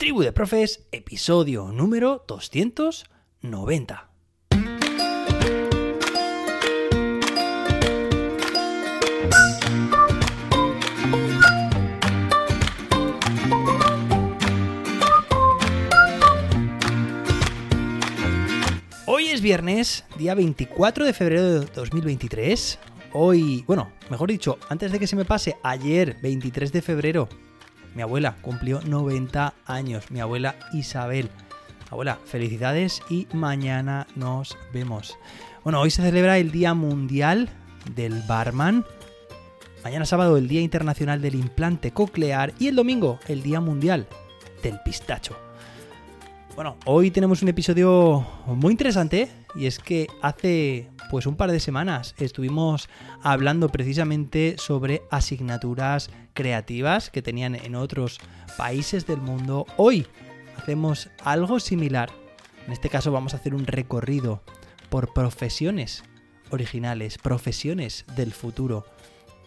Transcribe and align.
Tribu 0.00 0.22
de 0.22 0.32
Profes, 0.32 0.86
episodio 0.92 1.72
número 1.72 2.24
290. 2.26 4.08
Hoy 19.04 19.28
es 19.28 19.42
viernes, 19.42 20.06
día 20.16 20.34
24 20.34 21.04
de 21.04 21.12
febrero 21.12 21.60
de 21.60 21.66
2023. 21.66 22.78
Hoy, 23.12 23.64
bueno, 23.66 23.92
mejor 24.08 24.30
dicho, 24.30 24.58
antes 24.70 24.92
de 24.92 24.98
que 24.98 25.06
se 25.06 25.16
me 25.16 25.26
pase, 25.26 25.58
ayer, 25.62 26.16
23 26.22 26.72
de 26.72 26.80
febrero, 26.80 27.28
mi 27.94 28.02
abuela 28.02 28.36
cumplió 28.40 28.80
90 28.80 29.54
años, 29.66 30.10
mi 30.10 30.20
abuela 30.20 30.56
Isabel. 30.72 31.30
Abuela, 31.90 32.18
felicidades 32.24 33.02
y 33.10 33.26
mañana 33.32 34.06
nos 34.14 34.56
vemos. 34.72 35.18
Bueno, 35.64 35.80
hoy 35.80 35.90
se 35.90 36.02
celebra 36.02 36.38
el 36.38 36.52
Día 36.52 36.72
Mundial 36.74 37.48
del 37.94 38.22
Barman. 38.28 38.84
Mañana 39.82 40.04
sábado 40.04 40.36
el 40.36 40.46
Día 40.46 40.60
Internacional 40.60 41.20
del 41.20 41.34
Implante 41.34 41.90
Coclear 41.90 42.52
y 42.58 42.68
el 42.68 42.76
domingo 42.76 43.18
el 43.26 43.42
Día 43.42 43.60
Mundial 43.60 44.06
del 44.62 44.78
Pistacho. 44.84 45.36
Bueno, 46.54 46.76
hoy 46.84 47.10
tenemos 47.10 47.42
un 47.42 47.48
episodio 47.48 48.26
muy 48.46 48.72
interesante 48.72 49.30
y 49.54 49.66
es 49.66 49.78
que 49.78 50.06
hace 50.22 50.88
pues 51.10 51.26
un 51.26 51.34
par 51.34 51.50
de 51.50 51.58
semanas 51.58 52.14
estuvimos 52.18 52.88
hablando 53.20 53.68
precisamente 53.68 54.54
sobre 54.58 55.02
asignaturas 55.10 56.08
creativas 56.34 57.10
que 57.10 57.20
tenían 57.20 57.56
en 57.56 57.74
otros 57.74 58.20
países 58.56 59.08
del 59.08 59.20
mundo. 59.20 59.66
Hoy 59.76 60.06
hacemos 60.56 61.10
algo 61.24 61.58
similar. 61.58 62.10
En 62.64 62.72
este 62.72 62.88
caso 62.88 63.10
vamos 63.10 63.34
a 63.34 63.38
hacer 63.38 63.56
un 63.56 63.66
recorrido 63.66 64.44
por 64.88 65.12
profesiones 65.12 66.04
originales, 66.50 67.18
profesiones 67.18 68.04
del 68.14 68.32
futuro. 68.32 68.86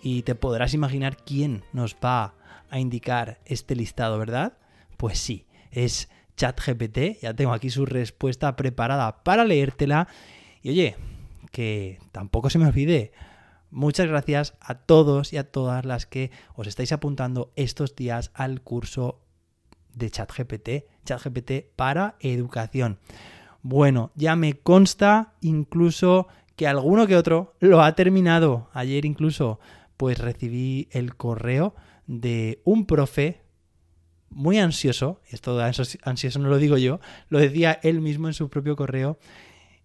Y 0.01 0.23
te 0.23 0.35
podrás 0.35 0.73
imaginar 0.73 1.15
quién 1.15 1.63
nos 1.71 1.95
va 1.95 2.35
a 2.71 2.79
indicar 2.79 3.39
este 3.45 3.77
listado, 3.77 4.19
¿verdad? 4.19 4.57
Pues 4.97 5.17
sí, 5.17 5.45
es 5.71 6.09
ChatGPT. 6.35 7.21
Ya 7.21 7.33
tengo 7.33 7.53
aquí 7.53 7.69
su 7.69 7.85
respuesta 7.85 8.57
preparada 8.57 9.23
para 9.23 9.45
leértela. 9.45 10.09
Y 10.61 10.69
oye, 10.71 10.97
que 11.53 11.99
tampoco 12.11 12.49
se 12.49 12.57
me 12.57 12.65
olvide. 12.65 13.13
Muchas 13.69 14.07
gracias 14.07 14.55
a 14.59 14.73
todos 14.73 15.33
y 15.33 15.37
a 15.37 15.49
todas 15.51 15.85
las 15.85 16.07
que 16.07 16.31
os 16.55 16.65
estáis 16.67 16.91
apuntando 16.91 17.53
estos 17.55 17.95
días 17.95 18.31
al 18.33 18.61
curso 18.61 19.21
de 19.93 20.09
ChatGPT, 20.09 20.69
ChatGPT 21.05 21.75
para 21.75 22.15
educación. 22.19 22.97
Bueno, 23.61 24.11
ya 24.15 24.35
me 24.35 24.55
consta 24.55 25.35
incluso 25.41 26.27
que 26.55 26.67
alguno 26.67 27.05
que 27.05 27.17
otro 27.17 27.53
lo 27.59 27.83
ha 27.83 27.93
terminado. 27.93 28.69
Ayer 28.73 29.05
incluso 29.05 29.59
pues 29.95 30.17
recibí 30.17 30.87
el 30.91 31.15
correo 31.15 31.75
de 32.07 32.61
un 32.65 32.87
profe 32.87 33.43
muy 34.31 34.57
ansioso, 34.57 35.21
esto 35.29 35.59
ansioso 35.61 36.39
no 36.39 36.49
lo 36.49 36.57
digo 36.57 36.77
yo, 36.77 36.99
lo 37.29 37.37
decía 37.37 37.79
él 37.83 38.01
mismo 38.01 38.27
en 38.27 38.33
su 38.33 38.49
propio 38.49 38.75
correo, 38.75 39.19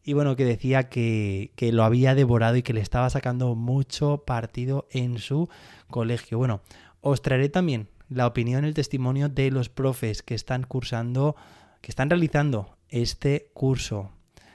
y 0.09 0.15
bueno, 0.15 0.37
que 0.37 0.47
decía 0.47 0.89
que, 0.89 1.53
que, 1.55 1.71
lo 1.71 1.85
había 1.85 2.15
devorado 2.15 2.57
y 2.57 2.63
que 2.63 2.73
le 2.73 2.81
estaba 2.81 3.11
sacando 3.11 3.55
mucho 3.55 4.25
partido 4.25 4.89
en 4.91 5.19
su 5.19 5.51
colegio. 5.91 6.39
Bueno, 6.39 6.63
os 7.03 7.21
traeré 7.21 7.51
también 7.51 7.91
la 8.09 8.27
opinión, 8.27 8.65
el 8.65 8.73
testimonio 8.73 9.29
de 9.29 9.51
los 9.51 9.69
profes 9.69 10.23
que 10.23 10.35
están 10.35 10.63
cursando, 10.63 11.37
que 11.83 11.91
están 11.91 12.09
realizando 12.09 12.79
este 12.89 13.51
curso. 13.53 14.11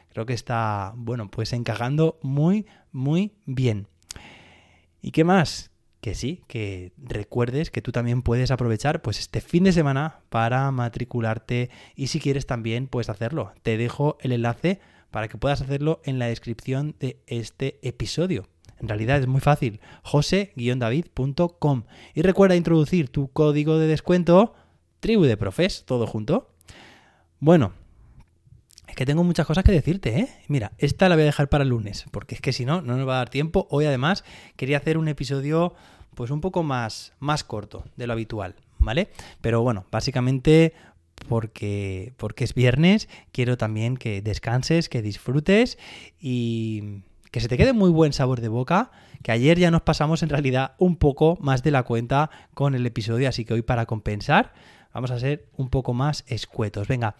Creo 0.09 0.25
que 0.25 0.33
está, 0.33 0.93
bueno, 0.95 1.29
pues 1.29 1.53
encajando 1.53 2.17
muy, 2.23 2.65
muy 2.91 3.33
bien. 3.45 3.87
¿Y 5.03 5.11
qué 5.11 5.23
más? 5.23 5.69
que 6.01 6.15
sí, 6.15 6.43
que 6.47 6.91
recuerdes 6.97 7.71
que 7.71 7.81
tú 7.81 7.93
también 7.93 8.23
puedes 8.23 8.51
aprovechar 8.51 9.01
pues 9.01 9.19
este 9.19 9.39
fin 9.39 9.63
de 9.63 9.71
semana 9.71 10.19
para 10.29 10.69
matricularte 10.71 11.69
y 11.95 12.07
si 12.07 12.19
quieres 12.19 12.45
también 12.45 12.87
puedes 12.87 13.07
hacerlo. 13.07 13.53
Te 13.61 13.77
dejo 13.77 14.17
el 14.19 14.33
enlace 14.33 14.81
para 15.13 15.27
que 15.27 15.37
puedas 15.37 15.61
hacerlo 15.61 16.01
en 16.05 16.17
la 16.17 16.25
descripción 16.25 16.95
de 16.99 17.21
este 17.27 17.77
episodio. 17.83 18.47
En 18.79 18.87
realidad 18.89 19.19
es 19.19 19.27
muy 19.27 19.41
fácil, 19.41 19.79
jose-david.com 20.01 21.83
y 22.15 22.21
recuerda 22.23 22.55
introducir 22.55 23.09
tu 23.09 23.31
código 23.31 23.77
de 23.77 23.85
descuento 23.85 24.55
tribu 24.99 25.25
de 25.25 25.37
profes, 25.37 25.83
todo 25.85 26.07
junto. 26.07 26.49
Bueno, 27.39 27.73
es 28.87 28.95
que 28.95 29.05
tengo 29.05 29.23
muchas 29.23 29.45
cosas 29.45 29.63
que 29.63 29.71
decirte, 29.71 30.19
¿eh? 30.19 30.29
Mira, 30.47 30.71
esta 30.79 31.07
la 31.07 31.15
voy 31.15 31.21
a 31.21 31.25
dejar 31.25 31.47
para 31.47 31.63
el 31.63 31.69
lunes, 31.69 32.05
porque 32.09 32.33
es 32.33 32.41
que 32.41 32.51
si 32.51 32.65
no, 32.65 32.81
no 32.81 32.97
nos 32.97 33.07
va 33.07 33.13
a 33.13 33.17
dar 33.17 33.29
tiempo. 33.29 33.67
Hoy 33.69 33.85
además 33.85 34.23
quería 34.55 34.77
hacer 34.77 34.97
un 34.97 35.07
episodio 35.07 35.75
pues 36.15 36.31
un 36.31 36.41
poco 36.41 36.63
más, 36.63 37.13
más 37.19 37.43
corto 37.43 37.85
de 37.97 38.07
lo 38.07 38.13
habitual, 38.13 38.55
¿vale? 38.79 39.09
Pero 39.41 39.61
bueno, 39.61 39.85
básicamente 39.91 40.73
porque, 41.27 42.13
porque 42.17 42.43
es 42.43 42.53
viernes, 42.53 43.09
quiero 43.31 43.57
también 43.57 43.97
que 43.97 44.21
descanses, 44.21 44.89
que 44.89 45.01
disfrutes 45.01 45.77
y 46.19 47.03
que 47.31 47.39
se 47.39 47.47
te 47.47 47.57
quede 47.57 47.73
muy 47.73 47.89
buen 47.89 48.13
sabor 48.13 48.41
de 48.41 48.47
boca, 48.47 48.91
que 49.23 49.31
ayer 49.31 49.57
ya 49.57 49.71
nos 49.71 49.81
pasamos 49.81 50.21
en 50.23 50.29
realidad 50.29 50.75
un 50.77 50.97
poco 50.97 51.37
más 51.41 51.63
de 51.63 51.71
la 51.71 51.83
cuenta 51.83 52.29
con 52.53 52.75
el 52.75 52.85
episodio, 52.85 53.29
así 53.29 53.45
que 53.45 53.53
hoy 53.53 53.61
para 53.61 53.85
compensar 53.85 54.53
vamos 54.93 55.11
a 55.11 55.19
ser 55.19 55.47
un 55.57 55.69
poco 55.69 55.93
más 55.93 56.23
escuetos. 56.27 56.87
Venga. 56.87 57.15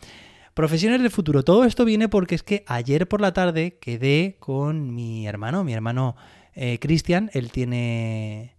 Profesiones 0.54 1.02
del 1.02 1.10
futuro. 1.10 1.44
Todo 1.44 1.64
esto 1.64 1.84
viene 1.84 2.10
porque 2.10 2.36
es 2.36 2.44
que 2.44 2.64
ayer 2.68 3.08
por 3.08 3.22
la 3.22 3.34
tarde 3.34 3.80
quedé 3.80 4.38
con 4.40 4.94
mi 4.94 5.26
hermano, 5.26 5.64
mi 5.64 5.74
hermano 5.74 6.16
eh, 6.54 6.78
Cristian. 6.78 7.32
Él 7.34 7.50
tiene 7.50 8.54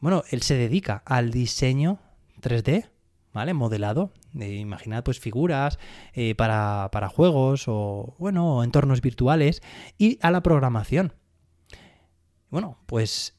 bueno, 0.00 0.24
él 0.30 0.40
se 0.42 0.54
dedica 0.54 1.02
al 1.04 1.30
diseño 1.30 1.98
3D, 2.40 2.88
¿vale? 3.32 3.54
Modelado. 3.54 4.12
Eh, 4.38 4.54
imaginad 4.54 5.04
pues 5.04 5.18
figuras 5.18 5.78
eh, 6.12 6.34
para, 6.34 7.08
juegos 7.08 7.64
o, 7.66 8.14
bueno, 8.18 8.62
entornos 8.62 9.00
virtuales 9.00 9.62
y 9.98 10.18
a 10.22 10.30
la 10.30 10.42
programación. 10.42 11.14
Bueno, 12.50 12.78
pues 12.86 13.36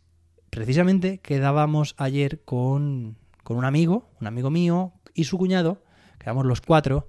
precisamente 0.49 1.19
quedábamos 1.19 1.95
ayer 1.97 2.43
con, 2.43 3.17
con 3.43 3.57
un 3.57 3.65
amigo, 3.65 4.09
un 4.19 4.27
amigo 4.27 4.49
mío 4.49 4.93
y 5.13 5.25
su 5.25 5.37
cuñado, 5.37 5.83
quedamos 6.19 6.45
los 6.45 6.61
cuatro, 6.61 7.07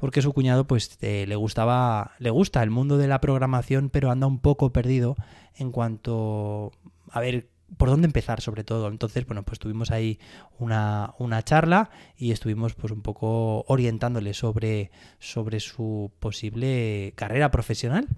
porque 0.00 0.22
su 0.22 0.32
cuñado 0.32 0.66
pues 0.66 0.98
eh, 1.00 1.24
le 1.26 1.36
gustaba, 1.36 2.12
le 2.18 2.30
gusta 2.30 2.62
el 2.62 2.70
mundo 2.70 2.98
de 2.98 3.08
la 3.08 3.20
programación, 3.20 3.90
pero 3.90 4.10
anda 4.10 4.26
un 4.26 4.38
poco 4.38 4.72
perdido 4.72 5.16
en 5.54 5.70
cuanto 5.70 6.72
a 7.10 7.20
ver 7.20 7.48
por 7.76 7.88
dónde 7.88 8.06
empezar 8.06 8.40
sobre 8.40 8.64
todo. 8.64 8.88
Entonces, 8.88 9.26
bueno, 9.26 9.42
pues 9.42 9.58
tuvimos 9.58 9.90
ahí 9.90 10.18
una, 10.58 11.14
charla 11.44 11.90
y 12.16 12.32
estuvimos 12.32 12.74
pues 12.74 12.92
un 12.92 13.02
poco 13.02 13.64
orientándole 13.68 14.34
sobre, 14.34 14.90
sobre 15.18 15.60
su 15.60 16.12
posible 16.20 17.12
carrera 17.16 17.50
profesional. 17.50 18.08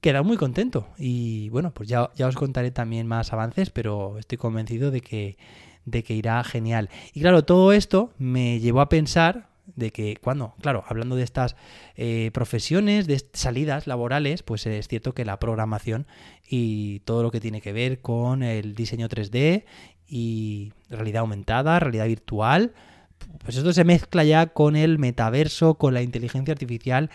Queda 0.00 0.22
muy 0.22 0.36
contento 0.36 0.88
y 0.98 1.48
bueno, 1.48 1.72
pues 1.72 1.88
ya, 1.88 2.10
ya 2.14 2.28
os 2.28 2.36
contaré 2.36 2.70
también 2.70 3.06
más 3.06 3.32
avances, 3.32 3.70
pero 3.70 4.18
estoy 4.18 4.38
convencido 4.38 4.90
de 4.90 5.00
que, 5.00 5.36
de 5.84 6.04
que 6.04 6.14
irá 6.14 6.42
genial. 6.44 6.90
Y 7.14 7.20
claro, 7.20 7.44
todo 7.44 7.72
esto 7.72 8.12
me 8.18 8.60
llevó 8.60 8.80
a 8.82 8.88
pensar, 8.88 9.48
de 9.74 9.90
que 9.90 10.16
cuando, 10.16 10.54
claro, 10.60 10.84
hablando 10.86 11.16
de 11.16 11.22
estas 11.22 11.56
eh, 11.96 12.30
profesiones, 12.32 13.06
de 13.06 13.20
salidas 13.32 13.86
laborales, 13.86 14.42
pues 14.42 14.66
es 14.66 14.88
cierto 14.88 15.12
que 15.12 15.24
la 15.24 15.38
programación 15.38 16.06
y 16.48 17.00
todo 17.00 17.22
lo 17.22 17.30
que 17.30 17.40
tiene 17.40 17.60
que 17.60 17.72
ver 17.72 18.00
con 18.00 18.42
el 18.42 18.74
diseño 18.74 19.08
3D 19.08 19.64
y 20.06 20.72
realidad 20.88 21.20
aumentada, 21.20 21.80
realidad 21.80 22.06
virtual, 22.06 22.72
pues 23.42 23.56
esto 23.56 23.72
se 23.72 23.84
mezcla 23.84 24.24
ya 24.24 24.46
con 24.46 24.76
el 24.76 24.98
metaverso, 24.98 25.74
con 25.74 25.94
la 25.94 26.02
inteligencia 26.02 26.52
artificial 26.52 27.10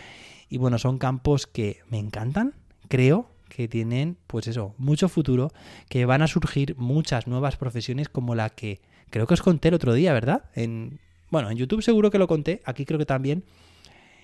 y 0.50 0.58
bueno, 0.58 0.78
son 0.78 0.98
campos 0.98 1.48
que 1.48 1.80
me 1.90 2.00
encantan, 2.00 2.54
creo 2.90 3.30
que 3.48 3.68
tienen 3.68 4.18
pues 4.28 4.48
eso, 4.48 4.76
mucho 4.78 5.10
futuro, 5.10 5.52
que 5.90 6.06
van 6.06 6.22
a 6.22 6.28
surgir 6.28 6.76
muchas 6.78 7.28
nuevas 7.28 7.58
profesiones 7.58 8.10
como 8.10 8.36
la 8.36 8.50
que 8.50 8.82
creo 9.10 9.28
que 9.28 9.34
os 9.34 9.42
conté 9.42 9.70
el 9.70 9.76
otro 9.76 9.94
día, 9.94 10.14
¿verdad? 10.14 10.46
En 10.56 11.00
bueno, 11.32 11.50
en 11.50 11.58
YouTube 11.58 11.82
seguro 11.82 12.12
que 12.12 12.20
lo 12.20 12.28
conté, 12.28 12.62
aquí 12.66 12.86
creo 12.86 13.00
que 13.00 13.06
también. 13.06 13.44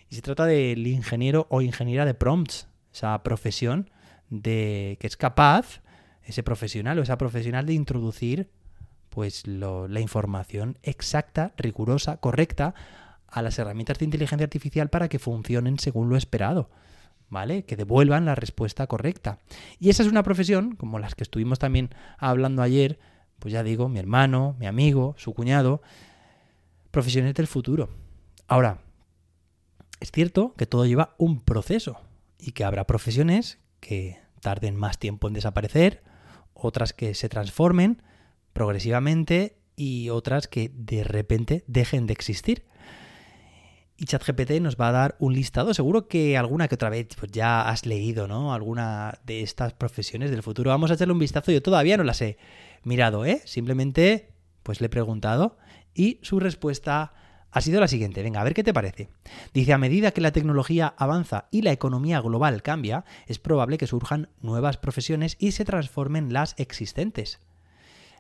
Y 0.10 0.16
se 0.16 0.22
trata 0.22 0.46
del 0.46 0.86
ingeniero 0.86 1.48
o 1.50 1.62
ingeniera 1.62 2.06
de 2.06 2.14
prompts, 2.14 2.68
esa 2.94 3.24
profesión 3.24 3.90
de 4.30 4.98
que 5.00 5.08
es 5.08 5.18
capaz, 5.18 5.82
ese 6.24 6.44
profesional 6.44 7.00
o 7.00 7.02
esa 7.02 7.18
profesional 7.18 7.66
de 7.66 7.74
introducir 7.74 8.50
pues 9.10 9.48
la 9.48 10.00
información 10.00 10.78
exacta, 10.84 11.54
rigurosa, 11.58 12.18
correcta 12.18 12.76
a 13.28 13.42
las 13.42 13.58
herramientas 13.58 13.98
de 13.98 14.06
inteligencia 14.06 14.44
artificial 14.44 14.90
para 14.90 15.10
que 15.10 15.18
funcionen 15.18 15.80
según 15.80 16.10
lo 16.10 16.18
esperado. 16.18 16.70
¿Vale? 17.30 17.64
Que 17.66 17.76
devuelvan 17.76 18.24
la 18.24 18.36
respuesta 18.36 18.88
correcta. 18.88 19.40
Y 19.80 19.90
esa 19.90 20.04
es 20.04 20.10
una 20.10 20.24
profesión, 20.24 20.76
como 20.76 20.98
las 20.98 21.14
que 21.14 21.24
estuvimos 21.24 21.60
también 21.60 21.90
hablando 22.18 22.62
ayer, 22.62 23.00
pues 23.40 23.54
ya 23.54 23.64
digo, 23.64 23.90
mi 23.90 24.00
hermano, 24.00 24.56
mi 24.60 24.66
amigo, 24.66 25.14
su 25.18 25.34
cuñado, 25.34 25.82
profesiones 26.92 27.34
del 27.34 27.48
futuro. 27.48 27.90
Ahora, 28.48 28.82
es 30.00 30.12
cierto 30.12 30.54
que 30.58 30.66
todo 30.66 30.86
lleva 30.86 31.16
un 31.18 31.42
proceso 31.42 32.00
y 32.40 32.52
que 32.52 32.64
habrá 32.64 32.86
profesiones 32.86 33.60
que 33.80 34.20
tarden 34.42 34.76
más 34.76 35.00
tiempo 35.00 35.28
en 35.28 35.34
desaparecer, 35.34 36.04
otras 36.54 36.94
que 36.94 37.14
se 37.14 37.30
transformen 37.30 38.02
progresivamente 38.54 39.58
y 39.76 40.10
otras 40.10 40.48
que 40.48 40.72
de 40.74 41.04
repente 41.04 41.64
dejen 41.68 42.08
de 42.08 42.14
existir. 42.14 42.66
Y 44.00 44.06
ChatGPT 44.06 44.62
nos 44.62 44.76
va 44.76 44.90
a 44.90 44.92
dar 44.92 45.16
un 45.20 45.34
listado. 45.34 45.74
Seguro 45.74 46.08
que 46.08 46.38
alguna 46.38 46.68
que 46.68 46.76
otra 46.76 46.90
vez 46.90 47.08
pues 47.18 47.32
ya 47.32 47.68
has 47.68 47.88
leído, 47.88 48.28
¿no? 48.28 48.54
Alguna 48.54 49.20
de 49.26 49.42
estas 49.42 49.74
profesiones 49.74 50.30
del 50.30 50.44
futuro. 50.44 50.70
Vamos 50.70 50.92
a 50.92 50.94
echarle 50.94 51.14
un 51.14 51.20
vistazo. 51.20 51.52
Yo 51.52 51.64
todavía 51.64 51.98
no 51.98 52.04
las 52.04 52.22
he 52.22 52.38
mirado, 52.84 53.26
¿eh? 53.26 53.42
Simplemente 53.46 54.30
pues 54.62 54.82
le 54.82 54.88
he 54.88 54.90
preguntado 54.90 55.58
y 55.98 56.20
su 56.22 56.40
respuesta 56.40 57.14
ha 57.52 57.62
sido 57.62 57.80
la 57.80 57.88
siguiente. 57.88 58.22
Venga, 58.22 58.40
a 58.42 58.44
ver 58.44 58.54
qué 58.54 58.64
te 58.64 58.74
parece. 58.74 59.10
Dice, 59.54 59.74
a 59.74 59.78
medida 59.78 60.12
que 60.12 60.22
la 60.22 60.32
tecnología 60.32 60.94
avanza 60.98 61.48
y 61.52 61.64
la 61.64 61.72
economía 61.72 62.22
global 62.22 62.62
cambia, 62.62 63.04
es 63.26 63.40
probable 63.40 63.78
que 63.78 63.88
surjan 63.88 64.30
nuevas 64.42 64.78
profesiones 64.78 65.36
y 65.40 65.52
se 65.52 65.66
transformen 65.66 66.32
las 66.32 66.54
existentes. 66.58 67.40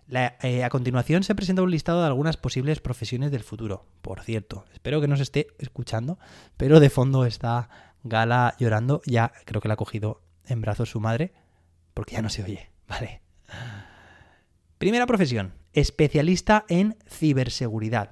Eh, 0.09 0.63
a 0.63 0.69
continuación 0.69 1.23
se 1.23 1.35
presenta 1.35 1.61
un 1.61 1.71
listado 1.71 2.01
de 2.01 2.07
algunas 2.07 2.37
posibles 2.37 2.79
profesiones 2.79 3.29
del 3.29 3.43
futuro. 3.43 3.85
Por 4.01 4.21
cierto, 4.21 4.65
espero 4.73 5.01
que 5.01 5.07
no 5.07 5.17
se 5.17 5.23
esté 5.23 5.47
escuchando, 5.59 6.17
pero 6.55 6.79
de 6.79 6.89
fondo 6.89 7.25
está 7.25 7.69
Gala 8.03 8.55
llorando. 8.57 9.01
Ya 9.05 9.33
creo 9.45 9.61
que 9.61 9.67
la 9.67 9.73
ha 9.73 9.77
cogido 9.77 10.21
en 10.45 10.61
brazos 10.61 10.89
su 10.89 10.99
madre, 10.99 11.33
porque 11.93 12.15
ya 12.15 12.21
no 12.21 12.29
se 12.29 12.43
oye. 12.43 12.71
Vale. 12.87 13.21
Primera 14.77 15.05
profesión, 15.05 15.53
especialista 15.77 16.65
en 16.69 16.97
ciberseguridad. 17.07 18.09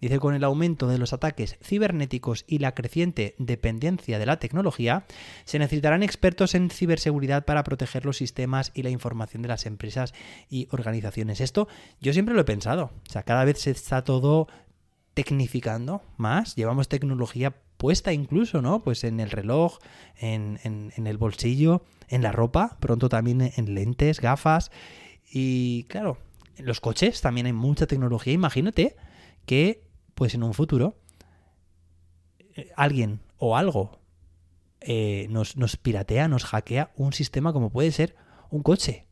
Dice, 0.00 0.20
con 0.20 0.34
el 0.34 0.44
aumento 0.44 0.86
de 0.86 0.98
los 0.98 1.12
ataques 1.12 1.58
cibernéticos 1.60 2.44
y 2.46 2.58
la 2.58 2.74
creciente 2.74 3.34
dependencia 3.38 4.20
de 4.20 4.26
la 4.26 4.38
tecnología, 4.38 5.04
se 5.44 5.58
necesitarán 5.58 6.04
expertos 6.04 6.54
en 6.54 6.70
ciberseguridad 6.70 7.44
para 7.44 7.64
proteger 7.64 8.04
los 8.04 8.16
sistemas 8.16 8.70
y 8.74 8.84
la 8.84 8.90
información 8.90 9.42
de 9.42 9.48
las 9.48 9.66
empresas 9.66 10.14
y 10.48 10.68
organizaciones. 10.70 11.40
Esto 11.40 11.66
yo 12.00 12.12
siempre 12.12 12.36
lo 12.36 12.40
he 12.40 12.44
pensado. 12.44 12.92
O 13.08 13.10
sea, 13.10 13.24
cada 13.24 13.44
vez 13.44 13.58
se 13.60 13.72
está 13.72 14.04
todo 14.04 14.46
tecnificando 15.14 16.02
más. 16.16 16.54
Llevamos 16.54 16.88
tecnología 16.88 17.56
puesta 17.78 18.12
incluso, 18.12 18.62
¿no? 18.62 18.84
Pues 18.84 19.02
en 19.02 19.18
el 19.18 19.30
reloj, 19.30 19.78
en, 20.16 20.60
en 20.64 21.06
el 21.06 21.18
bolsillo, 21.18 21.82
en 22.08 22.22
la 22.22 22.30
ropa, 22.30 22.76
pronto 22.78 23.08
también 23.08 23.52
en 23.56 23.74
lentes, 23.74 24.20
gafas. 24.20 24.70
Y 25.32 25.84
claro, 25.84 26.18
los 26.58 26.80
coches 26.80 27.20
también 27.20 27.46
hay 27.46 27.52
mucha 27.52 27.86
tecnología. 27.86 28.32
Imagínate 28.32 28.96
que 29.46 29.84
pues 30.14 30.34
en 30.34 30.42
un 30.42 30.54
futuro 30.54 30.96
eh, 32.54 32.70
alguien 32.76 33.20
o 33.38 33.56
algo 33.56 34.00
eh, 34.80 35.26
nos, 35.30 35.56
nos, 35.56 35.76
piratea, 35.76 36.28
nos 36.28 36.44
hackea 36.44 36.92
un 36.96 37.12
sistema 37.12 37.52
como 37.52 37.70
puede 37.70 37.92
ser 37.92 38.16
un 38.50 38.62
coche. 38.62 39.06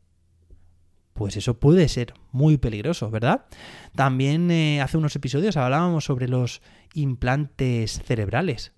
Pues 1.13 1.37
eso 1.37 1.59
puede 1.59 1.89
ser 1.89 2.15
muy 2.33 2.57
peligroso, 2.57 3.11
¿verdad? 3.11 3.47
También 3.95 4.51
eh, 4.51 4.81
hace 4.81 4.97
unos 4.97 5.15
episodios 5.17 5.57
hablábamos 5.57 6.05
sobre 6.05 6.29
los 6.29 6.63
implantes 6.95 8.01
cerebrales. 8.05 8.73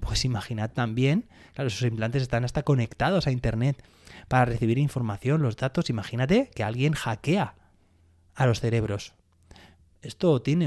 Pues 0.00 0.24
imaginad 0.24 0.72
también, 0.72 1.28
claro, 1.54 1.68
esos 1.68 1.82
implantes 1.82 2.22
están 2.22 2.44
hasta 2.44 2.62
conectados 2.62 3.26
a 3.26 3.30
Internet 3.30 3.82
para 4.28 4.44
recibir 4.44 4.78
información, 4.78 5.42
los 5.42 5.56
datos. 5.56 5.90
Imagínate 5.90 6.50
que 6.54 6.62
alguien 6.62 6.92
hackea 6.92 7.54
a 8.36 8.46
los 8.46 8.60
cerebros. 8.60 9.14
Esto 10.02 10.40
tiene 10.40 10.66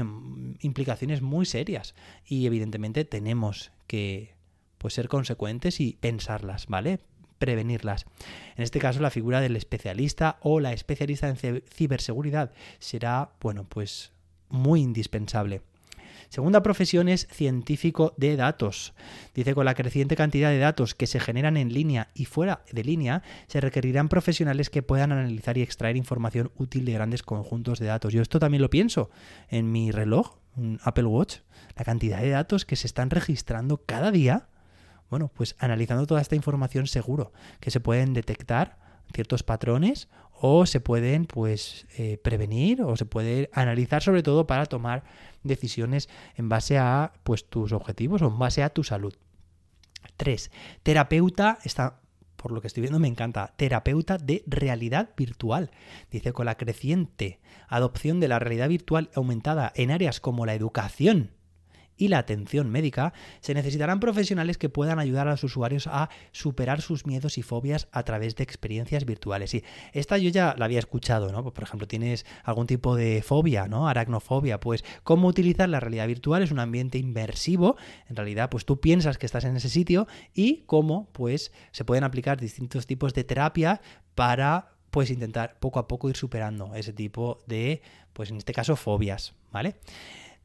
implicaciones 0.60 1.22
muy 1.22 1.46
serias 1.46 1.94
y 2.26 2.44
evidentemente 2.44 3.06
tenemos 3.06 3.72
que 3.86 4.34
pues, 4.76 4.92
ser 4.92 5.08
consecuentes 5.08 5.80
y 5.80 5.96
pensarlas, 5.98 6.66
¿vale? 6.66 7.00
prevenirlas. 7.38 8.04
En 8.54 8.62
este 8.62 8.78
caso, 8.78 9.00
la 9.00 9.10
figura 9.10 9.40
del 9.40 9.56
especialista 9.56 10.38
o 10.42 10.60
la 10.60 10.74
especialista 10.74 11.28
en 11.28 11.62
ciberseguridad 11.66 12.52
será, 12.78 13.30
bueno, 13.40 13.64
pues 13.64 14.12
muy 14.50 14.82
indispensable. 14.82 15.62
Segunda 16.30 16.62
profesión 16.62 17.08
es 17.08 17.26
científico 17.32 18.14
de 18.16 18.36
datos. 18.36 18.94
Dice, 19.34 19.52
con 19.52 19.64
la 19.64 19.74
creciente 19.74 20.14
cantidad 20.14 20.50
de 20.50 20.60
datos 20.60 20.94
que 20.94 21.08
se 21.08 21.18
generan 21.18 21.56
en 21.56 21.72
línea 21.72 22.08
y 22.14 22.24
fuera 22.24 22.62
de 22.70 22.84
línea, 22.84 23.24
se 23.48 23.60
requerirán 23.60 24.08
profesionales 24.08 24.70
que 24.70 24.84
puedan 24.84 25.10
analizar 25.10 25.58
y 25.58 25.62
extraer 25.62 25.96
información 25.96 26.52
útil 26.56 26.84
de 26.84 26.92
grandes 26.92 27.24
conjuntos 27.24 27.80
de 27.80 27.86
datos. 27.86 28.12
Yo 28.12 28.22
esto 28.22 28.38
también 28.38 28.62
lo 28.62 28.70
pienso 28.70 29.10
en 29.48 29.72
mi 29.72 29.90
reloj, 29.90 30.36
un 30.56 30.78
Apple 30.84 31.06
Watch, 31.06 31.38
la 31.74 31.84
cantidad 31.84 32.20
de 32.20 32.30
datos 32.30 32.64
que 32.64 32.76
se 32.76 32.86
están 32.86 33.10
registrando 33.10 33.82
cada 33.84 34.12
día. 34.12 34.46
Bueno, 35.10 35.32
pues 35.34 35.56
analizando 35.58 36.06
toda 36.06 36.20
esta 36.20 36.36
información 36.36 36.86
seguro 36.86 37.32
que 37.58 37.72
se 37.72 37.80
pueden 37.80 38.14
detectar 38.14 38.78
ciertos 39.12 39.42
patrones 39.42 40.08
o 40.40 40.64
se 40.66 40.80
pueden 40.80 41.26
pues 41.26 41.86
eh, 41.98 42.18
prevenir 42.18 42.82
o 42.82 42.96
se 42.96 43.04
puede 43.04 43.50
analizar 43.52 44.02
sobre 44.02 44.22
todo 44.22 44.46
para 44.46 44.66
tomar 44.66 45.04
decisiones 45.42 46.08
en 46.34 46.48
base 46.48 46.78
a 46.78 47.12
pues 47.22 47.48
tus 47.48 47.72
objetivos 47.72 48.22
o 48.22 48.28
en 48.28 48.38
base 48.38 48.62
a 48.62 48.70
tu 48.70 48.82
salud. 48.82 49.14
3. 50.16 50.50
Terapeuta 50.82 51.58
está 51.64 52.00
por 52.36 52.52
lo 52.52 52.62
que 52.62 52.68
estoy 52.68 52.80
viendo 52.80 52.98
me 52.98 53.08
encanta, 53.08 53.52
terapeuta 53.58 54.16
de 54.16 54.42
realidad 54.46 55.10
virtual. 55.14 55.70
Dice, 56.10 56.32
con 56.32 56.46
la 56.46 56.56
creciente 56.56 57.38
adopción 57.68 58.18
de 58.18 58.28
la 58.28 58.38
realidad 58.38 58.70
virtual 58.70 59.10
aumentada 59.14 59.72
en 59.76 59.90
áreas 59.90 60.20
como 60.20 60.46
la 60.46 60.54
educación 60.54 61.32
y 62.00 62.08
la 62.08 62.18
atención 62.18 62.70
médica, 62.70 63.12
se 63.40 63.52
necesitarán 63.52 64.00
profesionales 64.00 64.56
que 64.56 64.70
puedan 64.70 64.98
ayudar 64.98 65.28
a 65.28 65.32
los 65.32 65.44
usuarios 65.44 65.86
a 65.86 66.08
superar 66.32 66.80
sus 66.80 67.04
miedos 67.04 67.36
y 67.36 67.42
fobias 67.42 67.88
a 67.92 68.04
través 68.04 68.36
de 68.36 68.42
experiencias 68.42 69.04
virtuales. 69.04 69.52
Y 69.52 69.64
esta 69.92 70.16
yo 70.16 70.30
ya 70.30 70.54
la 70.56 70.64
había 70.64 70.78
escuchado, 70.78 71.30
¿no? 71.30 71.44
Por 71.44 71.62
ejemplo, 71.62 71.86
tienes 71.86 72.24
algún 72.42 72.66
tipo 72.66 72.96
de 72.96 73.22
fobia, 73.22 73.68
¿no? 73.68 73.86
Aracnofobia, 73.86 74.60
pues 74.60 74.82
cómo 75.04 75.28
utilizar 75.28 75.68
la 75.68 75.78
realidad 75.78 76.06
virtual 76.06 76.42
es 76.42 76.50
un 76.50 76.58
ambiente 76.58 76.96
inmersivo, 76.96 77.76
en 78.08 78.16
realidad 78.16 78.48
pues 78.48 78.64
tú 78.64 78.80
piensas 78.80 79.18
que 79.18 79.26
estás 79.26 79.44
en 79.44 79.56
ese 79.56 79.68
sitio 79.68 80.08
y 80.32 80.62
cómo 80.64 81.10
pues 81.12 81.52
se 81.70 81.84
pueden 81.84 82.04
aplicar 82.04 82.40
distintos 82.40 82.86
tipos 82.86 83.12
de 83.12 83.24
terapia 83.24 83.82
para 84.14 84.70
pues 84.90 85.10
intentar 85.10 85.58
poco 85.60 85.78
a 85.78 85.86
poco 85.86 86.08
ir 86.08 86.16
superando 86.16 86.74
ese 86.74 86.92
tipo 86.92 87.38
de, 87.46 87.82
pues 88.12 88.30
en 88.30 88.36
este 88.36 88.52
caso, 88.52 88.76
fobias, 88.76 89.34
¿vale? 89.52 89.76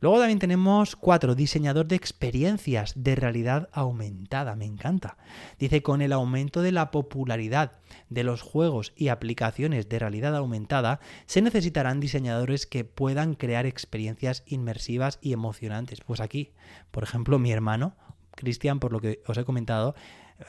Luego 0.01 0.19
también 0.19 0.39
tenemos 0.39 0.95
cuatro, 0.95 1.35
diseñador 1.35 1.87
de 1.87 1.95
experiencias 1.95 2.93
de 2.95 3.15
realidad 3.15 3.69
aumentada, 3.71 4.55
me 4.55 4.65
encanta. 4.65 5.17
Dice, 5.57 5.81
con 5.81 6.01
el 6.01 6.11
aumento 6.11 6.61
de 6.61 6.73
la 6.73 6.91
popularidad 6.91 7.71
de 8.09 8.23
los 8.23 8.41
juegos 8.41 8.93
y 8.97 9.07
aplicaciones 9.07 9.87
de 9.87 9.99
realidad 9.99 10.35
aumentada, 10.35 10.99
se 11.25 11.41
necesitarán 11.41 12.01
diseñadores 12.01 12.65
que 12.65 12.83
puedan 12.83 13.35
crear 13.35 13.65
experiencias 13.65 14.43
inmersivas 14.45 15.17
y 15.21 15.31
emocionantes. 15.31 16.01
Pues 16.01 16.19
aquí, 16.19 16.51
por 16.91 17.03
ejemplo, 17.03 17.39
mi 17.39 17.51
hermano, 17.51 17.95
Cristian, 18.35 18.79
por 18.79 18.91
lo 18.91 18.99
que 18.99 19.23
os 19.25 19.37
he 19.37 19.45
comentado, 19.45 19.95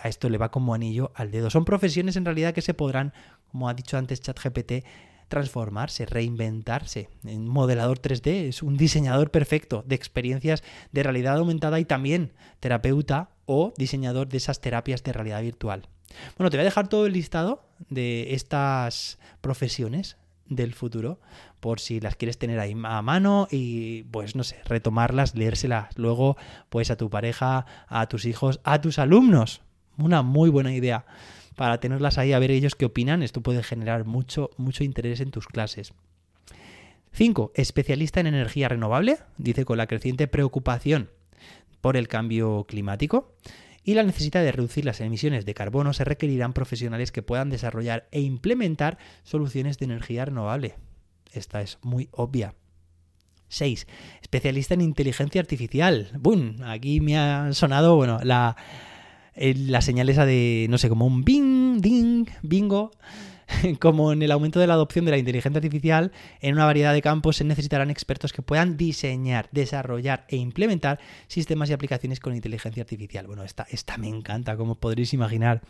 a 0.02 0.08
esto 0.08 0.28
le 0.28 0.38
va 0.38 0.50
como 0.50 0.74
anillo 0.74 1.12
al 1.14 1.30
dedo. 1.30 1.50
Son 1.50 1.64
profesiones 1.64 2.16
en 2.16 2.24
realidad 2.24 2.52
que 2.52 2.62
se 2.62 2.74
podrán, 2.74 3.12
como 3.52 3.68
ha 3.68 3.74
dicho 3.74 3.96
antes 3.96 4.20
ChatGPT, 4.20 4.84
transformarse, 5.28 6.06
reinventarse. 6.06 7.08
Un 7.24 7.48
modelador 7.48 8.00
3D 8.00 8.48
es 8.48 8.62
un 8.62 8.76
diseñador 8.76 9.30
perfecto 9.30 9.84
de 9.86 9.94
experiencias 9.94 10.62
de 10.92 11.02
realidad 11.02 11.36
aumentada 11.36 11.80
y 11.80 11.84
también 11.84 12.32
terapeuta 12.60 13.30
o 13.44 13.72
diseñador 13.76 14.28
de 14.28 14.36
esas 14.38 14.60
terapias 14.60 15.02
de 15.02 15.12
realidad 15.12 15.42
virtual. 15.42 15.88
Bueno, 16.36 16.50
te 16.50 16.56
voy 16.56 16.62
a 16.62 16.64
dejar 16.64 16.88
todo 16.88 17.06
el 17.06 17.12
listado 17.12 17.64
de 17.90 18.34
estas 18.34 19.18
profesiones 19.40 20.16
del 20.48 20.74
futuro 20.74 21.20
por 21.60 21.80
si 21.80 22.00
las 22.00 22.14
quieres 22.14 22.38
tener 22.38 22.60
ahí 22.60 22.76
a 22.84 23.02
mano 23.02 23.48
y 23.50 24.04
pues 24.04 24.36
no 24.36 24.44
sé, 24.44 24.60
retomarlas, 24.64 25.34
leérselas 25.34 25.96
luego 25.98 26.36
pues 26.68 26.90
a 26.90 26.96
tu 26.96 27.10
pareja, 27.10 27.66
a 27.88 28.06
tus 28.06 28.24
hijos, 28.24 28.60
a 28.62 28.80
tus 28.80 28.98
alumnos. 28.98 29.62
Una 29.98 30.22
muy 30.22 30.50
buena 30.50 30.74
idea 30.74 31.06
para 31.56 31.80
tenerlas 31.80 32.18
ahí 32.18 32.32
a 32.32 32.38
ver 32.38 32.50
ellos 32.50 32.74
qué 32.74 32.84
opinan. 32.84 33.22
Esto 33.22 33.40
puede 33.40 33.62
generar 33.62 34.04
mucho, 34.04 34.50
mucho 34.56 34.84
interés 34.84 35.20
en 35.20 35.30
tus 35.30 35.46
clases. 35.46 35.92
5. 37.12 37.52
Especialista 37.54 38.20
en 38.20 38.26
energía 38.26 38.68
renovable, 38.68 39.18
dice 39.38 39.64
con 39.64 39.78
la 39.78 39.86
creciente 39.86 40.28
preocupación 40.28 41.10
por 41.80 41.96
el 41.96 42.08
cambio 42.08 42.64
climático 42.68 43.34
y 43.82 43.94
la 43.94 44.02
necesidad 44.02 44.42
de 44.42 44.52
reducir 44.52 44.84
las 44.84 45.00
emisiones 45.00 45.46
de 45.46 45.54
carbono, 45.54 45.92
se 45.94 46.04
requerirán 46.04 46.52
profesionales 46.52 47.12
que 47.12 47.22
puedan 47.22 47.48
desarrollar 47.48 48.08
e 48.10 48.20
implementar 48.20 48.98
soluciones 49.22 49.78
de 49.78 49.86
energía 49.86 50.24
renovable. 50.24 50.74
Esta 51.32 51.62
es 51.62 51.78
muy 51.82 52.08
obvia. 52.10 52.54
6. 53.48 53.86
Especialista 54.20 54.74
en 54.74 54.80
inteligencia 54.80 55.40
artificial. 55.40 56.10
¡Bum! 56.18 56.56
Aquí 56.64 57.00
me 57.00 57.16
ha 57.16 57.52
sonado, 57.52 57.94
bueno, 57.94 58.18
la, 58.24 58.56
la 59.36 59.80
señal 59.80 60.08
esa 60.08 60.26
de, 60.26 60.66
no 60.70 60.78
sé, 60.78 60.88
como 60.88 61.06
un 61.06 61.24
bing, 61.24 61.80
ding, 61.80 62.26
bingo. 62.42 62.90
como 63.80 64.12
en 64.12 64.22
el 64.22 64.32
aumento 64.32 64.60
de 64.60 64.66
la 64.66 64.74
adopción 64.74 65.04
de 65.04 65.12
la 65.12 65.18
inteligencia 65.18 65.58
artificial, 65.58 66.12
en 66.40 66.54
una 66.54 66.64
variedad 66.64 66.92
de 66.92 67.02
campos 67.02 67.36
se 67.36 67.44
necesitarán 67.44 67.90
expertos 67.90 68.32
que 68.32 68.42
puedan 68.42 68.76
diseñar, 68.76 69.48
desarrollar 69.52 70.26
e 70.28 70.36
implementar 70.36 70.98
sistemas 71.28 71.70
y 71.70 71.72
aplicaciones 71.72 72.20
con 72.20 72.34
inteligencia 72.34 72.82
artificial. 72.82 73.26
Bueno, 73.26 73.44
esta, 73.44 73.66
esta 73.70 73.96
me 73.98 74.08
encanta, 74.08 74.56
como 74.56 74.74
podréis 74.74 75.12
imaginar 75.12 75.62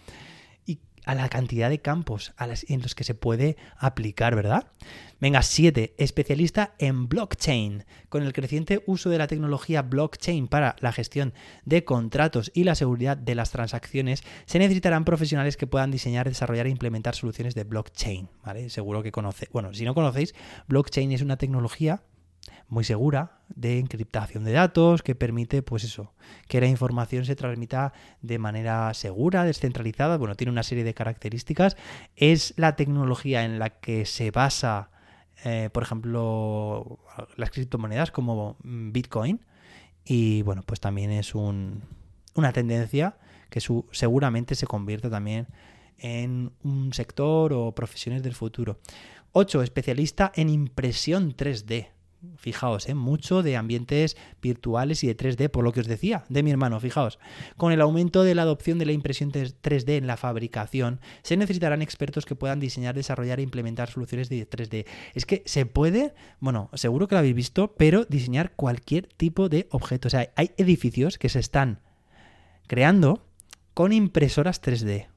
a 1.06 1.14
la 1.14 1.30
cantidad 1.30 1.70
de 1.70 1.80
campos 1.80 2.34
en 2.68 2.82
los 2.82 2.94
que 2.94 3.04
se 3.04 3.14
puede 3.14 3.56
aplicar, 3.78 4.34
¿verdad? 4.34 4.66
Venga, 5.18 5.40
7. 5.40 5.94
Especialista 5.96 6.74
en 6.78 7.08
blockchain. 7.08 7.84
Con 8.10 8.24
el 8.24 8.34
creciente 8.34 8.82
uso 8.86 9.08
de 9.08 9.16
la 9.16 9.28
tecnología 9.28 9.80
blockchain 9.80 10.48
para 10.48 10.76
la 10.80 10.92
gestión 10.92 11.32
de 11.64 11.84
contratos 11.84 12.50
y 12.54 12.64
la 12.64 12.74
seguridad 12.74 13.16
de 13.16 13.34
las 13.34 13.50
transacciones, 13.50 14.24
se 14.44 14.58
necesitarán 14.58 15.06
profesionales 15.06 15.56
que 15.56 15.66
puedan 15.66 15.90
diseñar, 15.90 16.28
desarrollar 16.28 16.66
e 16.66 16.70
implementar 16.70 17.14
soluciones 17.14 17.54
de 17.54 17.64
blockchain, 17.64 18.28
¿vale? 18.44 18.68
Seguro 18.68 19.02
que 19.02 19.12
conocéis. 19.12 19.50
Bueno, 19.52 19.72
si 19.72 19.84
no 19.84 19.94
conocéis, 19.94 20.34
blockchain 20.68 21.12
es 21.12 21.22
una 21.22 21.38
tecnología 21.38 22.02
muy 22.68 22.84
segura 22.84 23.38
de 23.48 23.78
encriptación 23.78 24.44
de 24.44 24.52
datos 24.52 25.02
que 25.02 25.14
permite, 25.14 25.62
pues 25.62 25.84
eso, 25.84 26.12
que 26.48 26.60
la 26.60 26.66
información 26.66 27.24
se 27.24 27.36
transmita 27.36 27.92
de 28.22 28.38
manera 28.38 28.92
segura, 28.94 29.44
descentralizada. 29.44 30.16
Bueno, 30.16 30.34
tiene 30.34 30.50
una 30.50 30.62
serie 30.62 30.84
de 30.84 30.94
características. 30.94 31.76
Es 32.16 32.54
la 32.56 32.76
tecnología 32.76 33.44
en 33.44 33.58
la 33.58 33.70
que 33.70 34.04
se 34.06 34.30
basa, 34.30 34.90
eh, 35.44 35.70
por 35.72 35.82
ejemplo, 35.82 36.98
las 37.36 37.50
criptomonedas 37.50 38.10
como 38.10 38.56
Bitcoin. 38.62 39.40
Y 40.04 40.42
bueno, 40.42 40.62
pues 40.64 40.80
también 40.80 41.10
es 41.10 41.34
un, 41.34 41.82
una 42.34 42.52
tendencia 42.52 43.16
que 43.50 43.60
su, 43.60 43.86
seguramente 43.92 44.54
se 44.54 44.66
convierte 44.66 45.10
también 45.10 45.46
en 45.98 46.52
un 46.62 46.92
sector 46.92 47.52
o 47.52 47.74
profesiones 47.74 48.22
del 48.22 48.34
futuro. 48.34 48.78
8. 49.32 49.62
Especialista 49.62 50.32
en 50.34 50.48
impresión 50.48 51.36
3D. 51.36 51.88
Fijaos, 52.36 52.88
¿eh? 52.88 52.94
mucho 52.94 53.42
de 53.42 53.56
ambientes 53.56 54.16
virtuales 54.42 55.02
y 55.04 55.06
de 55.06 55.16
3D, 55.16 55.50
por 55.50 55.64
lo 55.64 55.72
que 55.72 55.80
os 55.80 55.86
decía 55.86 56.24
de 56.28 56.42
mi 56.42 56.50
hermano, 56.50 56.80
fijaos. 56.80 57.18
Con 57.56 57.72
el 57.72 57.80
aumento 57.80 58.22
de 58.22 58.34
la 58.34 58.42
adopción 58.42 58.78
de 58.78 58.86
la 58.86 58.92
impresión 58.92 59.32
3D 59.32 59.96
en 59.96 60.06
la 60.06 60.16
fabricación, 60.16 61.00
se 61.22 61.36
necesitarán 61.36 61.82
expertos 61.82 62.26
que 62.26 62.34
puedan 62.34 62.60
diseñar, 62.60 62.94
desarrollar 62.94 63.40
e 63.40 63.42
implementar 63.42 63.90
soluciones 63.90 64.28
de 64.28 64.48
3D. 64.48 64.86
Es 65.14 65.26
que 65.26 65.42
se 65.46 65.66
puede, 65.66 66.14
bueno, 66.40 66.70
seguro 66.74 67.08
que 67.08 67.14
lo 67.14 67.20
habéis 67.20 67.34
visto, 67.34 67.74
pero 67.76 68.04
diseñar 68.04 68.52
cualquier 68.54 69.06
tipo 69.06 69.48
de 69.48 69.68
objeto. 69.70 70.08
O 70.08 70.10
sea, 70.10 70.30
hay 70.36 70.50
edificios 70.56 71.18
que 71.18 71.28
se 71.28 71.40
están 71.40 71.80
creando 72.66 73.26
con 73.74 73.92
impresoras 73.92 74.62
3D. 74.62 75.08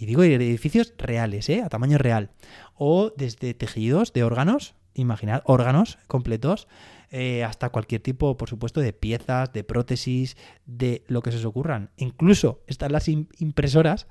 Y 0.00 0.06
digo 0.06 0.22
edificios 0.22 0.94
reales, 0.96 1.48
¿eh? 1.48 1.60
a 1.60 1.68
tamaño 1.68 1.98
real. 1.98 2.30
O 2.74 3.12
desde 3.16 3.52
tejidos 3.52 4.12
de 4.12 4.22
órganos, 4.22 4.76
imaginad, 4.98 5.42
órganos 5.44 5.98
completos, 6.06 6.68
eh, 7.10 7.44
hasta 7.44 7.70
cualquier 7.70 8.02
tipo, 8.02 8.36
por 8.36 8.48
supuesto, 8.48 8.80
de 8.80 8.92
piezas, 8.92 9.52
de 9.52 9.64
prótesis, 9.64 10.36
de 10.66 11.04
lo 11.06 11.22
que 11.22 11.30
se 11.30 11.38
os 11.38 11.44
ocurran. 11.44 11.90
Incluso 11.96 12.62
están 12.66 12.92
las 12.92 13.08
impresoras 13.08 14.06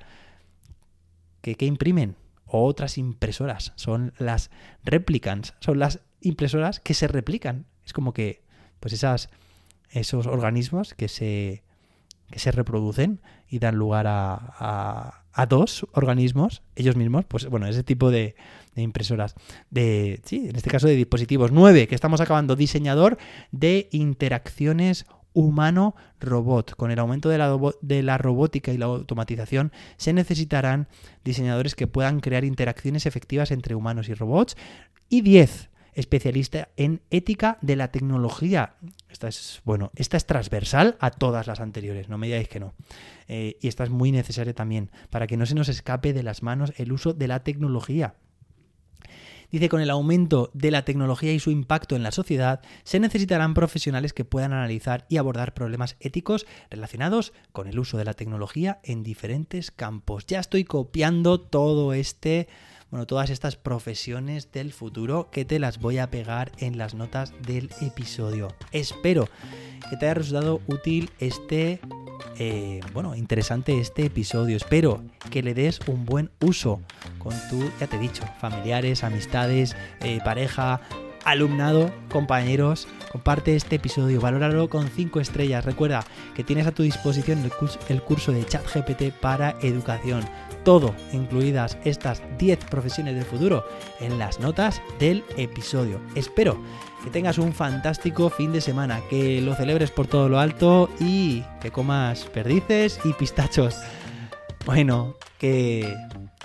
que, 1.42 1.56
que 1.56 1.66
imprimen, 1.66 2.16
o 2.46 2.66
otras 2.66 2.98
impresoras, 2.98 3.74
son 3.76 4.14
las 4.18 4.50
replicants, 4.84 5.54
son 5.60 5.80
las 5.80 6.00
impresoras 6.22 6.80
que 6.80 6.94
se 6.94 7.08
replican. 7.08 7.66
Es 7.86 7.94
como 7.94 8.14
que, 8.14 8.42
pues 8.80 8.94
esas, 8.94 9.30
esos 9.90 10.28
organismos 10.28 10.94
que 10.94 11.08
se, 11.08 11.64
que 12.32 12.40
se 12.40 12.52
reproducen 12.52 13.22
y 13.50 13.60
dan 13.60 13.76
lugar 13.76 14.08
a, 14.08 15.24
a 15.38 15.46
dos 15.46 15.86
organismos, 15.92 16.64
ellos 16.76 16.96
mismos, 16.96 17.26
pues 17.26 17.46
bueno, 17.46 17.68
ese 17.68 17.84
tipo 17.84 18.10
de, 18.10 18.36
impresoras, 18.82 19.36
de, 19.70 20.22
sí, 20.24 20.48
en 20.50 20.56
este 20.56 20.70
caso 20.70 20.88
de 20.88 20.96
dispositivos. 20.96 21.52
Nueve, 21.52 21.88
que 21.88 21.96
estamos 21.96 22.22
acabando, 22.22 22.56
diseñador 22.56 23.18
de 23.52 23.90
interacciones 23.92 25.06
humano-robot. 25.34 26.76
Con 26.76 26.90
el 26.92 27.00
aumento 27.00 27.30
de 27.30 27.38
la, 27.38 27.58
de 27.82 28.04
la, 28.04 28.18
robótica 28.18 28.74
y 28.74 28.78
la 28.78 28.86
automatización, 28.86 29.72
se 29.98 30.14
necesitarán 30.14 30.88
diseñadores 31.24 31.76
que 31.76 31.86
puedan 31.86 32.20
crear 32.22 32.44
interacciones 32.44 33.06
efectivas 33.06 33.52
entre 33.52 33.76
humanos 33.76 34.10
y 34.10 34.16
robots. 34.16 34.58
Y 35.10 35.22
10 35.22 35.70
especialista 35.98 36.70
en 36.78 37.02
ética 37.10 37.58
de 37.62 37.76
la 37.76 37.92
tecnología. 37.92 38.76
Esta 39.10 39.28
es, 39.28 39.62
bueno, 39.66 39.92
esta 39.96 40.16
es 40.16 40.28
transversal 40.28 40.96
a 41.00 41.10
todas 41.10 41.48
las 41.48 41.60
anteriores, 41.60 42.08
no 42.08 42.20
me 42.20 42.28
digáis 42.28 42.48
que 42.48 42.60
no. 42.60 42.76
Eh, 43.28 43.58
y 43.62 43.68
esta 43.68 43.84
es 43.84 43.90
muy 43.90 44.12
necesaria 44.12 44.54
también, 44.54 44.92
para 45.10 45.26
que 45.26 45.38
no 45.38 45.48
se 45.48 45.56
nos 45.56 45.70
escape 45.70 46.14
de 46.14 46.22
las 46.22 46.44
manos 46.44 46.72
el 46.78 46.92
uso 46.92 47.14
de 47.14 47.28
la 47.28 47.44
tecnología. 47.44 48.14
Dice, 49.52 49.70
con 49.70 49.80
el 49.80 49.90
aumento 49.90 50.52
de 50.54 50.72
la 50.72 50.84
tecnología 50.84 51.32
y 51.32 51.40
su 51.40 51.52
impacto 51.52 51.96
en 51.96 52.04
la 52.04 52.12
sociedad, 52.12 52.62
se 52.84 53.00
necesitarán 53.00 53.54
profesionales 53.54 54.12
que 54.12 54.26
puedan 54.26 54.52
analizar 54.52 55.06
y 55.08 55.18
abordar 55.18 55.54
problemas 55.54 55.96
éticos 56.02 56.46
relacionados 56.70 57.32
con 57.54 57.68
el 57.68 57.80
uso 57.80 57.98
de 57.98 58.06
la 58.06 58.14
tecnología 58.14 58.80
en 58.84 59.04
diferentes 59.04 59.72
campos. 59.72 60.26
Ya 60.28 60.40
estoy 60.40 60.66
copiando 60.66 61.40
todo 61.40 61.94
este 61.94 62.50
bueno, 62.90 63.06
todas 63.06 63.30
estas 63.30 63.56
profesiones 63.56 64.52
del 64.52 64.72
futuro 64.72 65.30
que 65.32 65.46
te 65.46 65.60
las 65.60 65.80
voy 65.80 65.98
a 65.98 66.10
pegar 66.10 66.52
en 66.60 66.78
las 66.78 66.94
notas 66.94 67.34
del 67.46 67.70
episodio. 67.82 68.50
Espero 68.72 69.28
que 69.90 69.98
te 69.98 70.06
haya 70.06 70.14
resultado 70.16 70.62
útil 70.68 71.10
este, 71.20 71.80
eh, 72.40 72.80
bueno, 72.94 73.16
interesante 73.16 73.80
este 73.80 74.06
episodio. 74.06 74.56
Espero 74.56 75.04
que 75.30 75.44
le 75.44 75.54
des 75.54 75.80
un 75.88 76.06
buen 76.06 76.32
uso 76.40 76.82
con 77.18 77.34
tu, 77.50 77.70
ya 77.80 77.88
te 77.88 77.98
he 77.98 78.00
dicho, 78.00 78.24
familiares, 78.40 79.04
amistades, 79.04 79.76
eh, 80.02 80.20
pareja, 80.24 80.82
alumnado, 81.26 81.92
compañeros, 82.10 82.88
comparte 83.12 83.56
este 83.58 83.76
episodio, 83.76 84.22
valóralo 84.22 84.70
con 84.70 84.88
5 84.88 85.20
estrellas. 85.20 85.66
Recuerda 85.66 86.06
que 86.36 86.46
tienes 86.46 86.68
a 86.68 86.72
tu 86.72 86.84
disposición 86.84 87.40
el 87.40 87.52
curso, 87.52 87.80
el 87.90 88.02
curso 88.02 88.32
de 88.32 88.46
ChatGPT 88.46 89.12
para 89.20 89.58
educación 89.62 90.24
todo, 90.64 90.94
incluidas 91.14 91.78
estas 91.84 92.22
10 92.38 92.66
profesiones 92.66 93.16
del 93.16 93.26
futuro, 93.26 93.66
en 94.00 94.20
las 94.20 94.40
notas 94.40 94.82
del 95.00 95.24
episodio. 95.38 96.00
Espero 96.16 96.62
que 97.04 97.10
tengas 97.10 97.38
un 97.38 97.54
fantástico 97.54 98.30
fin 98.30 98.52
de 98.52 98.62
semana, 98.62 99.02
que 99.10 99.42
lo 99.42 99.56
celebres 99.56 99.92
por 99.92 100.08
todo 100.08 100.30
lo 100.30 100.40
alto 100.40 100.90
y 101.00 101.44
que 101.62 101.72
comas 101.72 102.26
perdices 102.26 103.00
y 103.04 103.14
pistachos. 103.14 103.76
Bueno, 104.66 105.16
que 105.38 105.96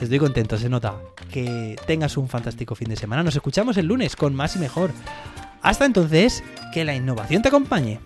estoy 0.00 0.19
contento, 0.19 0.57
se 0.59 0.69
nota. 0.69 0.95
Que 1.31 1.76
tengas 1.87 2.16
un 2.16 2.28
fantástico 2.28 2.75
fin 2.75 2.88
de 2.88 2.97
semana. 2.97 3.23
Nos 3.23 3.35
escuchamos 3.35 3.76
el 3.76 3.87
lunes 3.87 4.16
con 4.16 4.35
más 4.35 4.54
y 4.57 4.59
mejor. 4.59 4.92
Hasta 5.62 5.87
entonces, 5.87 6.45
que 6.73 6.85
la 6.85 6.95
innovación 6.95 7.42
te 7.42 7.49
acompañe. 7.49 8.00